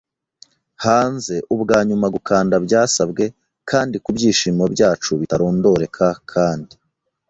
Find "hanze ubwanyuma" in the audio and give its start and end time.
0.85-2.07